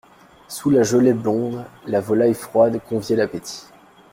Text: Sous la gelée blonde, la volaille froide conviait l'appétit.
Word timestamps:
Sous 0.47 0.71
la 0.71 0.81
gelée 0.81 1.13
blonde, 1.13 1.63
la 1.85 2.01
volaille 2.01 2.33
froide 2.33 2.79
conviait 2.89 3.15
l'appétit. 3.17 3.67